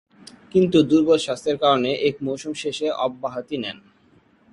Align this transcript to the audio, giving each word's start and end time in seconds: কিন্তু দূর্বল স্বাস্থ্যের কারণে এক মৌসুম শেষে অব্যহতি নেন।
কিন্তু 0.51 0.77
দূর্বল 0.81 1.17
স্বাস্থ্যের 1.17 1.57
কারণে 1.57 1.89
এক 2.07 2.15
মৌসুম 2.21 2.53
শেষে 2.53 2.87
অব্যহতি 3.05 3.57
নেন। 3.57 3.77